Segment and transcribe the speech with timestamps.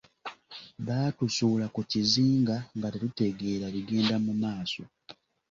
[0.85, 4.83] Baatusuula ku kizinga nga tetutegeera bigenda mu maaso.